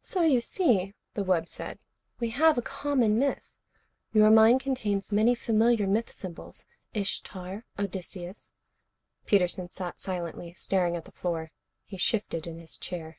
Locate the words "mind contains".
4.30-5.10